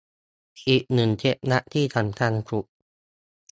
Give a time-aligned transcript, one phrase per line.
[0.67, 2.65] อีกหนึ่งเคล็ดลับที่สำคัญสุด